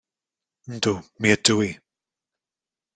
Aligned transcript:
Yndw, 0.71 0.93
mi 1.19 1.29
ydw 1.35 1.57
i. 1.69 1.71